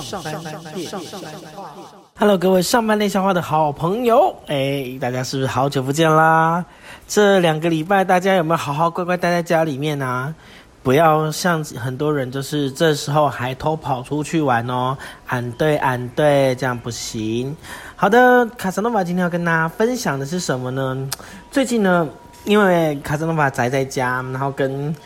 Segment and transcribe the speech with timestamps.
[0.00, 0.32] 上班
[0.74, 0.90] 电
[1.54, 1.70] 话
[2.18, 6.64] ，Hello，各位上班练笑话的好朋友，哎，大家是不是好久不见啦？
[7.06, 10.34] 这两个礼拜大家有没有好好乖乖待在家里面啊？
[10.82, 14.96] 不要像很多人，就是这时候还偷跑出去玩哦。
[15.26, 17.54] 俺对俺对，这样不行。
[17.94, 21.06] 好的，卡萨诺瓦今天要跟大家分享的是什么呢？
[21.50, 22.08] 最近呢，
[22.44, 24.96] 因为卡萨诺瓦宅在家，然后跟。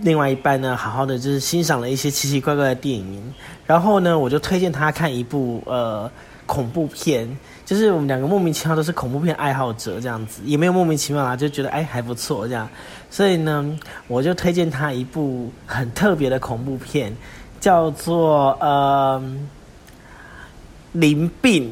[0.00, 3.22] 另外一半呢，好好的就是欣赏了一些奇奇怪怪的电影，
[3.66, 6.10] 然后呢，我就推荐他看一部呃
[6.46, 7.28] 恐怖片，
[7.64, 12.68] 就是我们两个莫名其妙都是恐怖片爱好者这样子，也没有莫名其妙啦，就觉得哎还不错这样，
[13.10, 13.78] 所以呢，
[14.08, 17.14] 我就推荐他一部很特别的恐怖片，
[17.60, 19.22] 叫做呃
[20.92, 21.70] 灵病，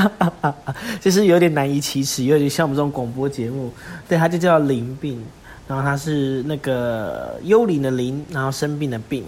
[1.00, 3.72] 就是有点难以启齿，有点像我们这种广播节目，
[4.08, 5.24] 对，它就叫灵病。
[5.68, 9.22] 然后它是那个幽灵的灵，然后生病的病。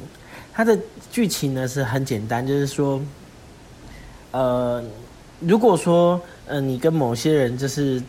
[0.52, 0.76] 它的
[1.12, 3.00] 剧情呢是很简单，就是说，
[4.32, 4.82] 呃，
[5.38, 8.02] 如果说呃你跟某些人就是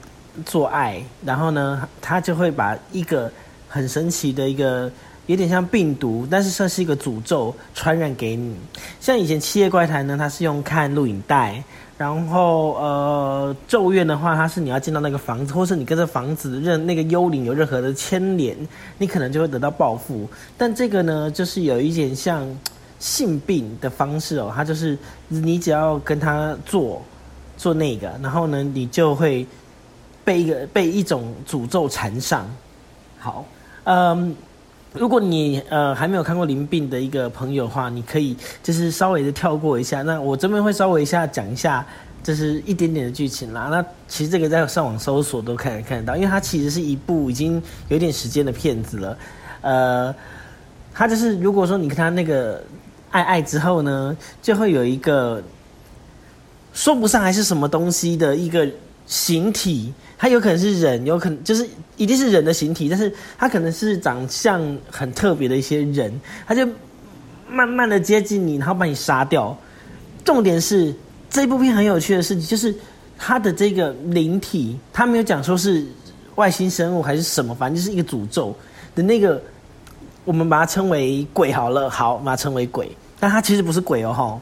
[0.45, 3.31] 做爱，然后呢，他就会把一个
[3.67, 4.91] 很神奇的一个
[5.27, 8.55] 有点像病毒，但是算是一个诅咒传染给你。
[8.99, 11.63] 像以前《七夜怪谈》呢，它是用看录影带。
[12.01, 18.57] 然后，呃，咒怨的话，它是你要进到那个房子，或是你跟这房子任那个幽灵有任何的牵连，
[18.97, 20.27] 你可能就会得到报复。
[20.57, 22.43] 但这个呢，就是有一点像
[22.97, 26.99] 性病的方式哦，它就是你只要跟他做
[27.55, 29.45] 做那个，然后呢，你就会
[30.25, 32.49] 被一个被一种诅咒缠上。
[33.19, 33.45] 好，
[33.83, 34.35] 嗯。
[34.93, 40.01] 如果你呃还没有看过《灵病》的一个朋友的话，你可以就是稍微的跳过一下。
[40.01, 41.85] 那我这边会稍微一下讲一下，
[42.21, 43.69] 就是一点点的剧情啦。
[43.71, 49.17] 那其实这个在上网搜索都看看得到，因为它其实是一部已经有点时间的片子了。
[49.61, 50.13] 呃，
[50.93, 52.61] 它就是如果说你跟他那个
[53.11, 55.41] 爱爱之后呢，就会有一个
[56.73, 58.67] 说不上还是什么东西的一个。
[59.05, 61.67] 形体，它有可能是人，有可能就是
[61.97, 66.13] 一定是人的形体，但是它可能是长相很特别的一些人，
[66.47, 66.67] 他就
[67.49, 69.57] 慢慢的接近你，然后把你杀掉。
[70.23, 70.93] 重点是
[71.29, 72.73] 这部片很有趣的事情，就是
[73.17, 75.85] 它的这个灵体，它没有讲说是
[76.35, 78.55] 外星生物还是什么，反正就是一个诅咒
[78.95, 79.41] 的那个，
[80.23, 82.89] 我们把它称为鬼好了，好把它称为鬼，
[83.19, 84.41] 但它其实不是鬼哦，哈。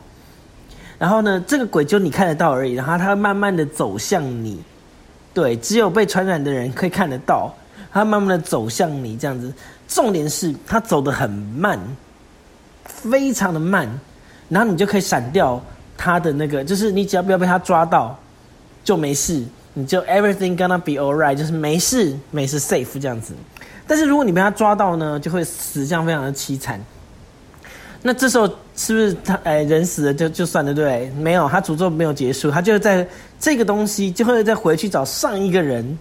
[0.99, 4.61] 然后呢，这个鬼就你看得到而已，然后它慢慢的走向你，
[5.33, 7.51] 对，只有被传染的人可以看得到，
[7.91, 9.51] 它慢慢的走向你这样子。
[9.87, 11.79] 重点是它走得很慢，
[12.83, 13.89] 非常的慢，
[14.49, 15.59] 然后你就可以闪掉
[15.97, 18.15] 它的那个，就是你只要不要被它抓到，
[18.83, 19.41] 就没事，
[19.73, 23.33] 你就 everything gonna be alright，就是没事，没事 safe 这样子。
[23.87, 26.79] 但是如果你被它抓到呢，就会死相非常的凄惨。
[28.03, 28.47] 那这时候
[28.79, 31.11] 是不是他哎人死了就就算了对？
[31.17, 33.05] 没有，他诅咒没有结束，他就在
[33.37, 35.99] 这个东西就会再回去找上一个人，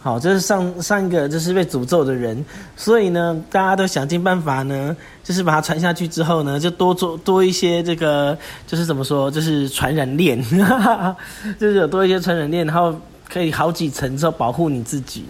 [0.00, 2.44] 好，就是上上一个就是被诅咒的人，
[2.76, 10.42] 所以呢，大家都想尽办法呢，就是把它传下去之后呢，就多做多一些这个，就是怎么说，就是传染链，
[11.60, 12.92] 就是有多一些传染链，然后
[13.32, 15.24] 可以好几层之后保护你自己。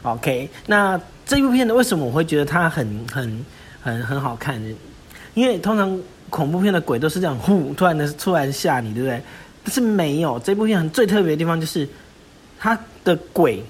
[0.00, 3.44] OK，那这部片呢，为什么我会觉得它很很
[3.82, 4.58] 很很好看？
[5.36, 9.22] 因为通常恐怖片的鬼都是这样，呼，突然的出来吓你，对不对？
[9.62, 11.86] 但是没有这部片很最特别的地方就是，
[12.58, 13.62] 它的鬼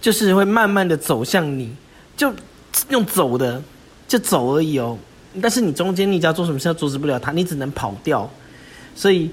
[0.00, 1.72] 就是会慢慢的走向你，
[2.16, 2.34] 就
[2.88, 3.62] 用走的，
[4.08, 4.98] 就走而已哦。
[5.40, 8.28] 但是你中间你只要做什么事，要阻止不了他，你只能跑掉。
[8.96, 9.30] 所以，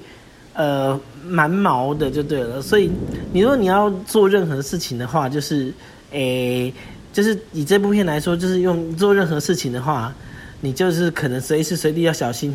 [0.53, 2.61] 呃，蛮毛的就对了。
[2.61, 2.91] 所以，
[3.33, 5.73] 你如果你要做任何事情的话，就是，
[6.11, 6.71] 诶，
[7.11, 10.13] 就是以这部片来说，就是用做任何事情的话。
[10.65, 12.51] 你就是可能随时随地要小心，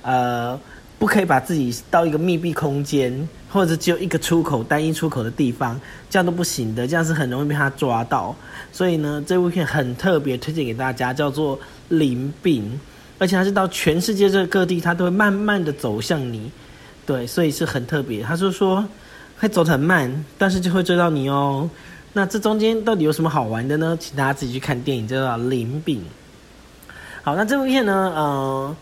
[0.00, 0.58] 呃，
[0.98, 8.34] 不可以把自己到一个密闭空间，或者只有一个出口、单一出口的地方，这样都不行的，这样是很容易被他抓到。
[8.72, 11.58] 所以呢，这部片很特别，推荐给大家，叫做
[11.88, 12.64] 《灵病》，
[13.18, 16.50] 而且它是到全世界这各地，它都会慢慢的走向你，
[17.04, 18.22] 对，所以是很特别。
[18.22, 18.82] 他就说
[19.38, 21.68] 会走得很慢，但是就会追到你哦。
[22.14, 23.94] 那这中间到底有什么好玩的呢？
[24.00, 25.98] 请大家自己去看电影，叫做《灵病》。
[27.26, 28.12] 好，那这部片呢？
[28.14, 28.76] 呃，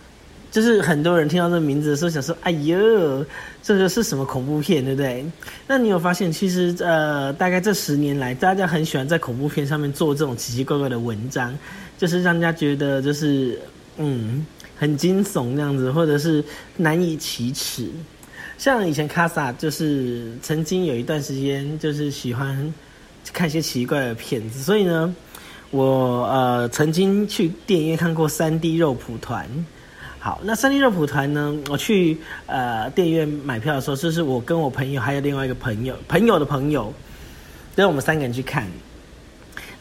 [0.51, 3.25] 就是很多人听到这个名字的时候，想说：“哎呦，
[3.63, 5.25] 这个是什么恐怖片，对不对？”
[5.67, 11.59] 那你有发现，其实呃，大概这十年来，大家很喜欢在恐怖片上面做这种奇奇怪怪的文章，
[11.97, 13.59] 就是让人家觉得就是
[13.97, 14.45] 嗯，
[14.77, 16.45] 很惊悚那样子，或者是
[16.77, 17.89] 难以启齿。
[18.59, 22.75] 像以前卡萨就是曾经有一段时间，就是喜欢
[23.33, 25.17] 看一些奇怪的片子，所以呢。
[25.75, 29.45] 我呃曾经去电影院看过三 D 肉蒲团，
[30.21, 31.53] 好，那三 D 肉蒲团呢？
[31.69, 32.17] 我去
[32.47, 36.95] 呃电影院买票的时候，就是我跟我朋友还有另外一个朋友，朋友的朋友，
[37.75, 38.63] 跟我们三个人去看。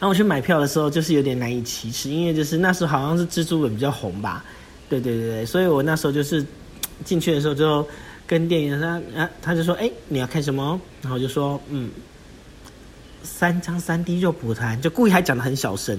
[0.00, 4.44] 后我去买票的时候，就是有点难以启齿，因为就是那时候好像是蜘蛛人比较红吧，
[4.88, 6.44] 对对对对，所以我那时候就是
[7.04, 7.86] 进去的时候就
[8.26, 10.78] 跟店员说，啊，他就说，哎，你要看什么？
[11.00, 11.88] 然后我就说，嗯，
[13.24, 15.98] 三张三 D 肉蒲团，就故意还讲的很小声。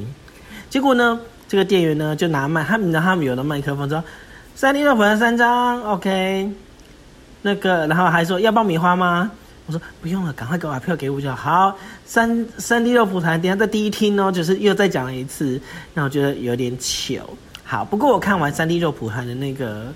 [0.70, 4.02] 结果呢，这个店员呢就拿麦，他们他们有的麦克风说。
[4.58, 6.50] 三 D 肉蒲团三张，OK，
[7.42, 9.30] 那个，然后还说要爆米花吗？
[9.66, 11.78] 我说不用了，赶快给我把票给我就好。
[12.06, 15.60] 三三 D 肉蒲团，等下在第一厅哦，就是又再讲了一次，
[15.94, 17.20] 那我觉得有点糗。
[17.66, 19.94] 好，不过我看完三 D 肉蒲团的那个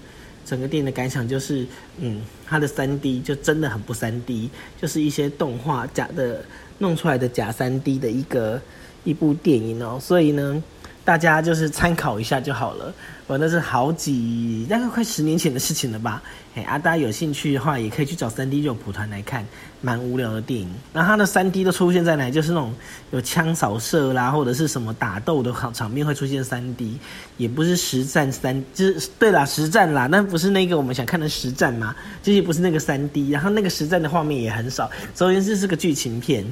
[0.50, 1.66] 整个电影的感想就是，
[2.00, 4.50] 嗯，它的三 D 就真的很不三 D，
[4.82, 6.44] 就是一些动画假的
[6.80, 8.60] 弄出来的假三 D 的一个
[9.04, 10.64] 一部电影哦，所以呢。
[11.10, 12.94] 大家就是参考一下就好了。
[13.26, 16.22] 我那是好几大概快十年前的事情了吧？
[16.54, 19.44] 哎啊，大家有兴趣的话，也可以去找三 D 肉蒲团来看，
[19.82, 20.70] 蛮无聊的电影。
[20.94, 22.30] 然后它的三 D 都出现在哪？
[22.30, 22.72] 就是那种
[23.10, 27.00] 有枪扫射啦，或者是什么打斗的场场面会出现三 D，
[27.38, 33.32] 也不是实战三，就是对啦，实战啦，但不是那个我们想看的实战嘛，就是不是那个三 D。
[33.32, 36.46] 然后那个实战的画面也很少，首先这是个剧情片，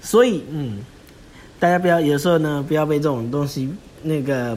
[0.00, 0.80] 所以嗯，
[1.60, 3.72] 大家不要有时候呢，不要被这种东西。
[4.02, 4.56] 那个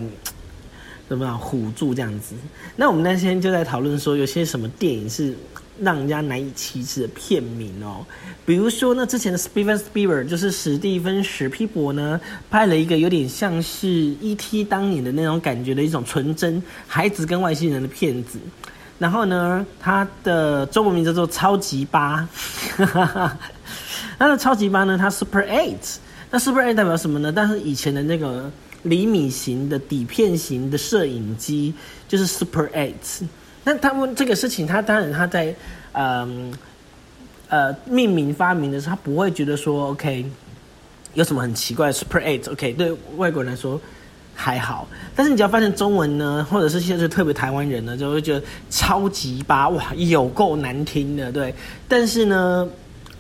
[1.08, 2.36] 怎么样唬住这样子？
[2.76, 5.36] 那我们那天就在讨论说，有些什么电影是
[5.80, 8.06] 让人家难以启齿的片名哦。
[8.46, 12.20] 比如说，那之前的 Steven Spielberg 就是史蒂芬史皮伯呢，
[12.50, 14.64] 拍了一个有点像是 E.T.
[14.64, 18.40] 当年的那种感觉的一种纯真孩子跟外星人的片子。
[18.98, 22.28] 然后呢，它的中文名叫做《超级八》。
[24.18, 25.98] 那的超级八呢，它 Super Eight。
[26.32, 27.32] 那 Super Eight 代表什么呢？
[27.32, 28.50] 但是以前的那个。
[28.86, 31.74] 厘米型的底片型的摄影机
[32.08, 33.24] 就是 Super Eight，
[33.64, 35.54] 那他们这个事情，他当然他在
[35.92, 36.52] 嗯
[37.50, 40.26] 呃命名发明的时候，他不会觉得说 OK
[41.14, 43.80] 有什么很奇怪 Super Eight，OK 对外国人来说
[44.34, 51.54] 还好，但是你只要发现中文呢，或者是现在特别台湾人呢，就会觉得超级八哇有够难听的，对，
[51.88, 52.68] 但是呢。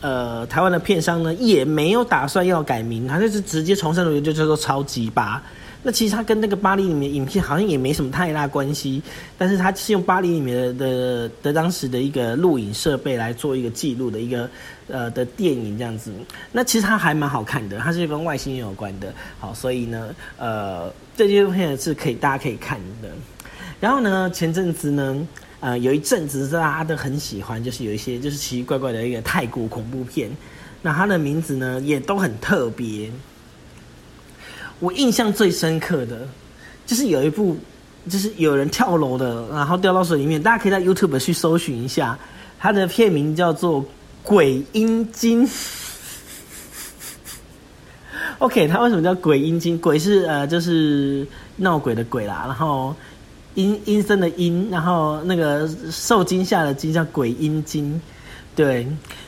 [0.05, 5.41] 呃，台湾的片商呢也没有打算要改名，他就是直接重生的就叫做超级八。
[5.81, 9.01] 那其实它跟那个巴黎里面影片好像也没什么太大关系，
[9.35, 14.47] 但是它是用巴黎里面的的当时的一个录影设备来做一个记录的一个
[14.87, 16.13] 呃的电影这样子。
[16.51, 19.11] 那其实它还蛮好看的，它是跟外星人有关的。
[19.39, 23.09] 好，所以呢，呃，这些片是可以大家可以看的。
[23.79, 25.27] 然后呢，前阵子呢。
[25.65, 30.29] 呃，有一阵子大家都很喜欢，就是有一些就是奇奇怪怪的一个泰国恐怖片，
[30.83, 33.09] 那它的名字呢也都很特别。
[34.79, 36.27] 我印象最深刻的，
[36.85, 37.57] 就是有一部，
[38.07, 42.15] 就是有人跳楼的，然后掉到水里面，大家可以在 YouTube 去搜寻一下，
[42.59, 43.81] 它的片名叫做
[44.21, 45.47] 《鬼阴经》。
[48.37, 49.75] OK，它为什么叫鬼阴经？
[49.79, 52.95] 鬼是呃，就是闹鬼的鬼啦，然后。
[53.55, 57.99] 阴阴森的阴，然后那个受惊吓的惊叫鬼阴惊，
[58.55, 58.87] 对。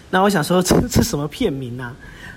[0.09, 1.94] 那我想说， 这这什么片名啊？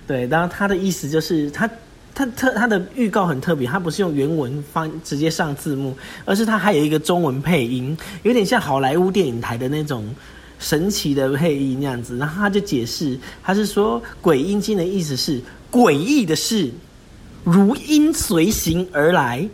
[0.06, 1.70] 对，然后他的意思就是，他
[2.12, 10.04] 他特他的预告很特别，他不是用原文翻直接上字幕，而是他还有一个中文配音，有点像好莱坞电影台的那种
[10.58, 12.16] 神奇的配音那样子。
[12.18, 16.70] 然后他就解释，他是说鬼阴惊的意思是诡异的事，
[17.44, 19.48] 如阴随行而来。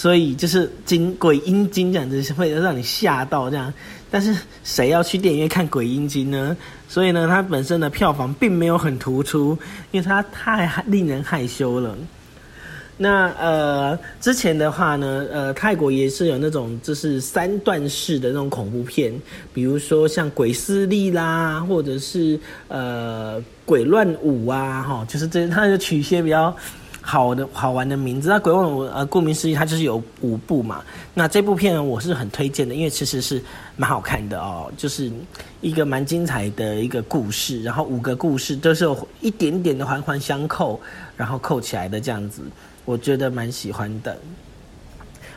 [0.00, 3.70] 所以就是惊鬼阴经这样子会让你吓到这样，
[4.10, 6.56] 但是谁要去电影院看鬼阴经呢？
[6.88, 9.58] 所以呢，它本身的票房并没有很突出，
[9.90, 11.94] 因为它太令人害羞了。
[12.96, 19.12] 那呃，之前的话呢，呃，泰国也是有那种就是三段式的那种恐怖片，
[19.52, 26.56] 比如说像鬼势力啦，或者是呃鬼乱舞啊，哈，就是这它就取一些比较。
[27.02, 30.82] 好的好玩的名字，那《鬼问》呃，顾名思义，它就是有五部嘛。
[31.14, 33.42] 那这部片我是很推荐的，因为其实是
[33.76, 35.10] 蛮好看的哦，就是
[35.60, 37.62] 一个蛮精彩的一个故事。
[37.62, 40.78] 然后五个故事都是有一点点的环环相扣，
[41.16, 42.42] 然后扣起来的这样子，
[42.84, 44.16] 我觉得蛮喜欢的。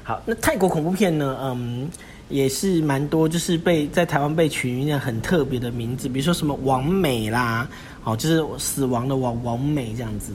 [0.03, 1.89] 好，那泰国恐怖片呢，嗯，
[2.27, 7.67] 也是蛮多，就是被在台湾被取一个很特别的名字，比如说什么王美啦，
[8.03, 10.33] 哦，就是死亡的王王美这样子。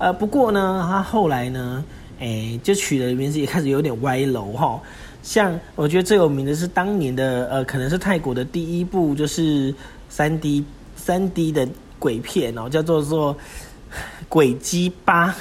[0.00, 1.84] 呃，不过呢，他后来呢，
[2.18, 4.80] 哎，就取的名字也开始有点歪楼哈。
[5.22, 9.74] 像我觉得最有名的是当年的呃，可能是泰国的第一部就是
[10.08, 10.64] 三 D
[10.96, 13.36] 三 D 的鬼片哦，叫做做
[14.26, 15.34] 鬼鸡八。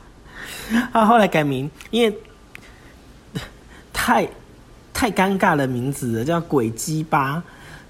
[0.92, 2.14] 他后来改名，因为
[3.94, 4.28] 太
[4.92, 7.42] 太尴尬的名字了，叫鬼鸡八。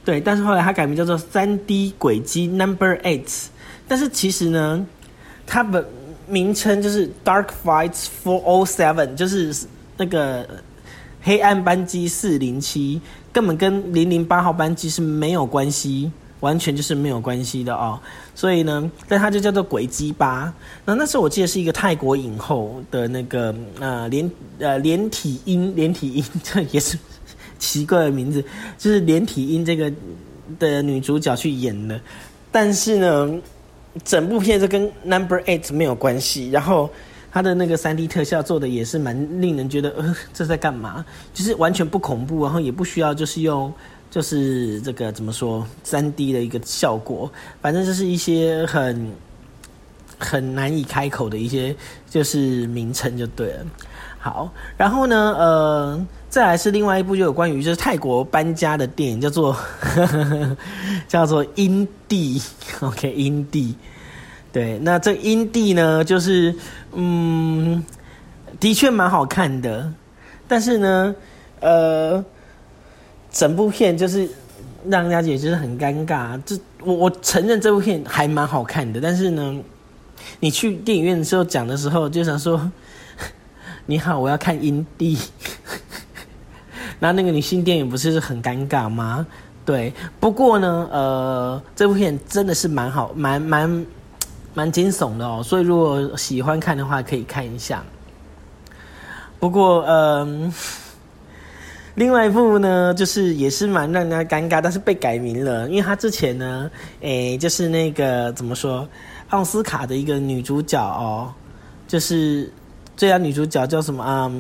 [0.05, 3.47] 对，但是后来他改名叫做三 D 鬼机 Number Eight。
[3.89, 4.87] 但是其实呢，
[5.53, 5.85] 它的
[6.29, 9.53] 名称就是 Dark Flights Four O Seven，就是
[9.97, 10.49] 那个
[11.21, 13.01] 黑暗班机四零七，
[13.33, 17.99] 根本跟零零八号班机是没有关系，完全就是没有关系的哦。
[18.33, 20.55] 所以呢，但它就叫做鬼机八。
[20.85, 24.31] 那那时候我记得是一个泰国影后的那个呃连
[24.61, 26.97] 呃连体婴连体婴， 这也是
[27.59, 28.41] 奇怪的名字，
[28.79, 29.93] 就是连体婴这个
[30.61, 32.01] 的女主角去演的，
[32.53, 33.41] 但是呢。
[34.05, 36.89] 整部片子跟 Number Eight 没有关系，然后
[37.33, 41.05] 它的那个三 D 特效做的也是蛮令人觉得，呃，这在干嘛？
[41.35, 43.73] 就是完全不恐怖，然后也不需要就是用
[44.11, 47.31] 就是这个怎么说三 D 的一个效果，
[47.61, 49.13] 反正就是一些很
[50.19, 51.75] 很难以开口的一些
[52.09, 53.67] 就是名称就对了。
[54.21, 56.07] 好，然后呢，呃。
[56.31, 59.57] 再来是另外一部就有关于就是泰国搬家的电影，叫做
[61.09, 62.39] 叫做《阴地》
[62.87, 63.73] ，OK，《阴地》。
[64.53, 66.55] 对，那这《阴地》呢，就是
[66.93, 67.85] 嗯，
[68.61, 69.93] 的确蛮好看的，
[70.47, 71.13] 但是呢，
[71.59, 72.25] 呃，
[73.33, 74.29] 整部片就是
[74.87, 76.41] 让人家觉得很尴尬。
[76.47, 79.61] 这我我承认这部片还蛮好看的，但是呢，
[80.39, 82.71] 你去电影院的时候讲的时候，就想说
[83.87, 85.17] 你好，我要看《阴蒂》。
[86.99, 89.27] 那那个女性电影不是很尴尬吗？
[89.65, 93.87] 对，不过呢，呃，这部片真的是蛮好，蛮蛮
[94.55, 95.43] 蛮惊悚的哦。
[95.43, 97.83] 所以如果喜欢看的话，可以看一下。
[99.39, 100.53] 不过，嗯，
[101.95, 106.71] 另外一部呢，就是也是蛮让人家尴尬，但是被改名了，因为他之前呢，
[107.01, 108.87] 诶，就是那个怎么说，
[109.31, 111.33] 奥斯卡的一个女主角哦，
[111.89, 112.53] 就是
[113.01, 114.31] 最佳女主角叫什么啊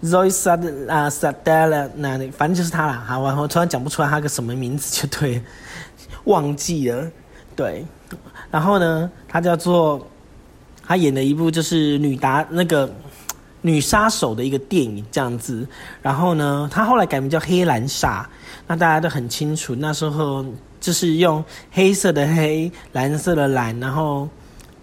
[0.00, 3.02] ？Zoe Sad 啊 s a d e l a 那，反正就是她啦。
[3.04, 5.42] 好，我我突然讲不出来她个什么名字，就对，
[6.22, 7.10] 忘记了。
[7.56, 7.84] 对，
[8.48, 10.06] 然后呢，她叫做
[10.86, 12.88] 她演的一部就是女达那个
[13.60, 15.66] 女杀手的一个电影这样子。
[16.00, 18.24] 然后呢，她后来改名叫黑蓝煞。
[18.68, 20.46] 那大家都很清楚，那时候
[20.80, 24.28] 就是用黑色的黑，蓝色的蓝，然后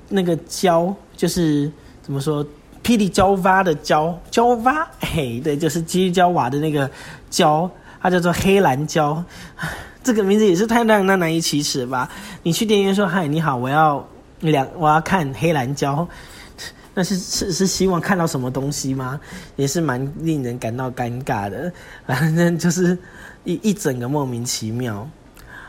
[0.09, 1.71] 那个胶就是
[2.01, 2.45] 怎么说？
[2.87, 6.89] 霹雳胶蛙的胶胶蛙，嘿，对，就是霹雳胶瓦的那个
[7.29, 9.21] 胶，它叫做黑蓝胶，
[10.01, 12.09] 这个名字也是太让人难以启齿吧？
[12.43, 14.07] 你去电影院说嗨，你好，我要
[14.39, 16.07] 两，我要看黑蓝胶，
[16.95, 19.19] 那是是是希望看到什么东西吗？
[19.57, 21.69] 也是蛮令人感到尴尬的，
[22.07, 22.97] 反正就是
[23.43, 25.05] 一一整个莫名其妙。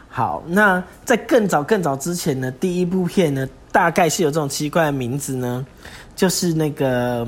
[0.08, 5.66] 好，那在更早更早之前呢，第一部片呢，大概是有这种奇怪的名字呢。
[6.18, 7.24] 就是那个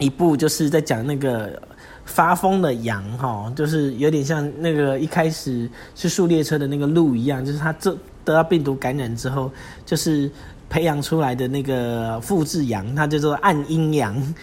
[0.00, 1.62] 一部，就是在讲那个
[2.04, 9.48] 发疯的羊哈，就是有点像那个一开始是速列车的那个鹿一样，就是它这得到病毒感染之后，
[9.86, 10.28] 就是
[10.68, 14.34] 培养出来的那个复制羊，它叫做暗阴阳。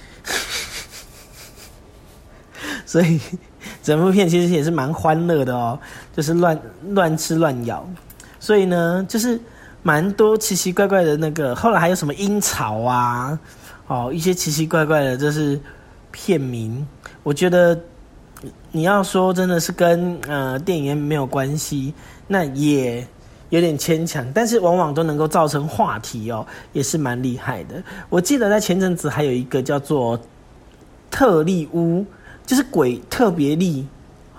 [2.86, 3.20] 所以
[3.84, 5.78] 整部片其实也是蛮欢乐的哦，
[6.16, 6.58] 就是乱
[6.92, 7.86] 乱吃乱咬，
[8.40, 9.38] 所以呢，就是。
[9.82, 13.40] 蛮多奇奇怪怪的那个，后来还有什么阴草啊，
[13.88, 15.60] 哦，一些奇奇怪怪的，就是
[16.12, 16.86] 片名。
[17.24, 17.80] 我觉得
[18.72, 21.94] 你要说真的是跟呃电影院没有关系，
[22.28, 23.08] 那也
[23.50, 24.30] 有点牵强。
[24.34, 27.82] 但是往往都能够造成话题哦，也是蛮厉害的。
[28.10, 30.20] 我记得在前阵子还有一个叫做
[31.10, 32.06] 特利屋，
[32.46, 33.88] 就是鬼特别利，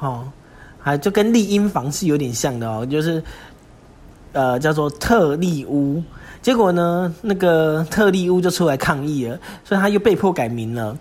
[0.00, 0.30] 哦，
[0.78, 3.22] 还就跟丽婴房是有点像的哦，就是。
[4.32, 6.02] 呃，叫做特利屋，
[6.40, 10.96] 结果呢，那个特利屋就出来抗议了，所以他又被迫改名了。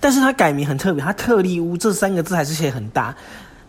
[0.00, 3.14] 但是他改名很特别，他特利屋这三个字还是写很大，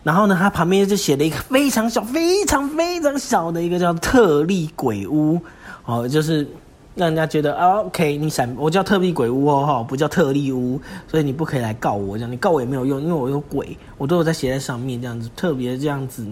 [0.02, 5.40] 然后呢，他旁边就写了一个非常小、非常非常小的一个叫特利鬼屋，
[5.84, 6.46] 哦，就是
[6.94, 16.26] 让人家觉得啊，OK，你闪，我叫特利鬼屋哦，哈，不叫特利屋，所以你不可以来告我，这样你告我也没有用，因为我有鬼，我都有在写在上面，这样子特别这样子，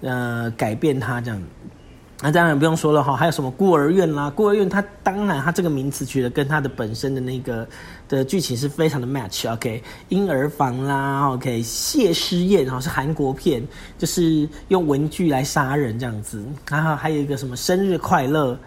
[0.00, 1.40] 呃，改变它这样。
[2.22, 4.30] 那当然不用说了哈，还有什么孤儿院啦？
[4.30, 7.68] 孤儿院它当然它这个名词取得跟它的本身的那个
[8.08, 9.52] 的剧情是非常的 match。
[9.52, 13.62] OK，婴儿房啦，OK，谢师宴哈是韩国片，
[13.98, 16.42] 就是用文具来杀人这样子。
[16.70, 18.58] 然后还有一个什么生日快乐，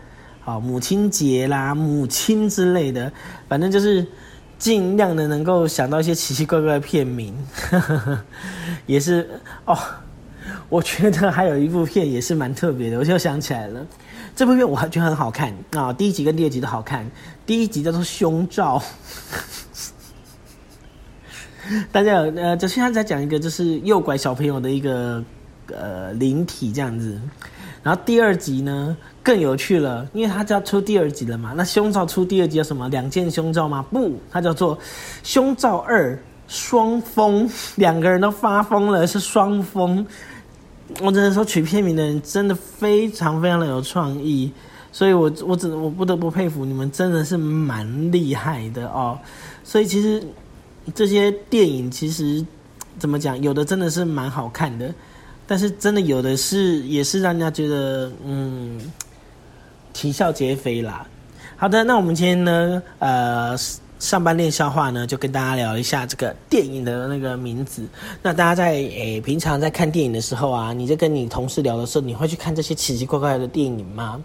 [0.42, 3.12] 好母亲节啦，母亲之类的，
[3.48, 4.06] 反正就是
[4.60, 7.36] 尽量的能够想到一些奇奇怪怪的片名，
[8.86, 9.28] 也是
[9.66, 9.76] 哦。
[10.70, 13.86] 我觉得还有一部片也是蛮特别的，我就想起来了。
[14.36, 17.10] 这部片我还觉得很好看啊，第一集跟第二集都好看。
[17.46, 18.80] 第一集叫做《胸罩》，
[21.92, 25.24] 大家有呃，就现在在讲一个就是诱拐小朋友的一个
[25.74, 27.20] 呃灵体这样子。
[27.82, 31.54] 然后第二集呢更有趣了，因为他就要出第二集了嘛。
[31.58, 32.88] 那胸罩出第二集叫什么？
[32.90, 33.84] 两件胸罩吗？
[33.90, 34.78] 不，它叫做
[35.24, 40.06] 胸罩二双峰，两个人都发疯了，是双峰。
[41.02, 44.52] 我只能说取片名的人真的非常非常的有创意，
[44.92, 49.18] 所以我我只我不得不佩服你们，真的是蛮厉害的哦。
[49.64, 50.24] 所以其实
[50.94, 52.46] 这些电影其实
[52.98, 54.94] 怎么讲，有的真的是蛮好看的。
[55.46, 58.80] 但是真的有的是，也是让人家觉得嗯，
[59.94, 61.08] 啼笑皆非啦。
[61.56, 63.58] 好的，那我们今天呢，呃，
[64.00, 67.86] 上班练笑话呢，就跟大家聊一下这个电影的那个名字。
[68.24, 74.24] 那大家在诶平常在看电影的时候啊，你在跟你同事聊的时候，你会去看这些奇奇怪怪的电影吗？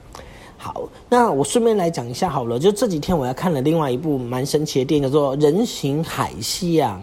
[0.57, 7.02] 好，那我顺便来讲一下好了，就这几天我要看了另外一部蛮神奇的电影，叫做《人形海象》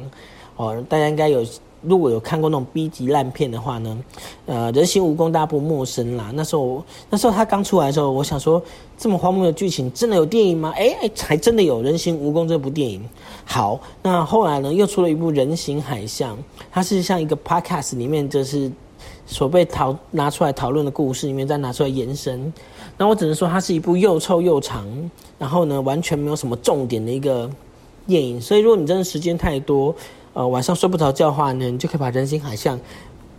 [0.56, 1.46] 哦，大家应该有。
[1.82, 4.04] 如果有看过那种 B 级烂片的话呢，
[4.46, 6.32] 呃，人形蜈蚣大家不陌生啦。
[6.34, 8.62] 那时候，那时候他刚出来的时候，我想说，
[8.98, 10.72] 这么荒谬的剧情，真的有电影吗？
[10.76, 13.02] 哎哎，还真的有人形蜈蚣这部电影。
[13.46, 16.38] 好，那后来呢，又出了一部人形海象，
[16.72, 18.72] 它是像一个 podcast 里面就是
[19.26, 22.54] 所被讨拿出来讨论的故事里面再拿出来延伸。
[22.98, 24.86] 那我只能说，它是一部又臭又长，
[25.40, 27.50] 然后呢，完全没有什么重点的一个
[28.06, 28.40] 电影。
[28.40, 29.96] 所以，如果你真的时间太多，
[30.34, 32.78] 呃，晚上睡不着觉的话呢，你就可以把《人形海象》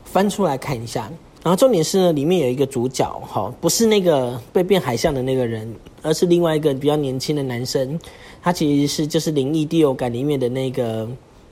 [0.05, 1.11] 翻出来看一下。
[1.43, 7.99] 然后重点是呢，里面有一个主角，哈，不是那个被变海象的那个人，而是另外一个比较年轻的男生。
[8.43, 11.09] 他其实是就是《灵异第六感》里面的那个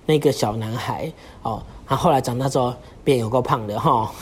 [0.06, 1.10] 那个小男孩
[1.42, 1.62] 哦。
[1.86, 4.12] 他后来长大之后变有够胖的哈。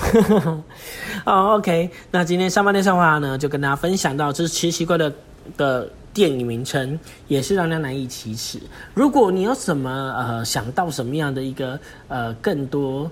[1.27, 5.13] 哦，OK，那今天上半天上话呢，就跟大家分享到这是奇奇怪的
[5.57, 5.91] 的。
[6.19, 6.99] 电影名称
[7.29, 8.59] 也是让人难以启齿。
[8.93, 11.79] 如果你有什么呃想到什么样的一个
[12.09, 13.09] 呃更多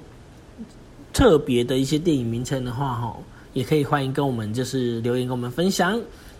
[1.12, 3.16] 特别的一些电影名称的话，哈，
[3.52, 5.96] 也可以欢迎跟我们就是留言跟我们分享。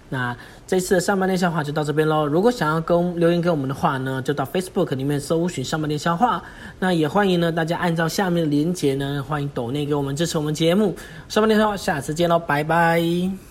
[0.09, 2.27] 那这次的上半天笑话就到这边喽。
[2.27, 6.43] 如果想要跟留言给我们的话呢，就到 Facebook 里面搜寻上半天笑话。
[6.81, 10.97] 那也欢迎呢大家按照下面的连接呢，欢迎抖内给我们支持我们节目。
[11.29, 13.46] 上半天笑话，下次见喽，拜拜。